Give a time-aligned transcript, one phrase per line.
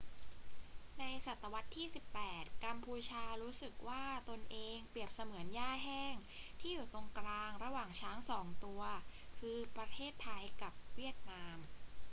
[0.99, 1.87] ในศตวรรษที่
[2.25, 6.15] 18 กัมพูชารู้สึกว่าตนเองเปรียบเสมือนหญ้าแห้ง
[6.59, 8.81] ที่อยู่ตรงกลางระหว่างช้างสองตัว
[9.39, 11.57] คือ ประเทศไทยกับเวียดนาม